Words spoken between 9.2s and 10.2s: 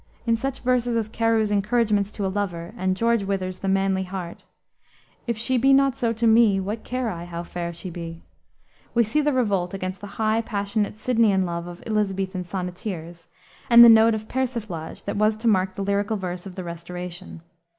the revolt against the